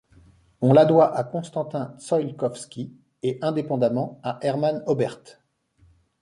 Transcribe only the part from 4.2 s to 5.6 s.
à Hermann Oberth.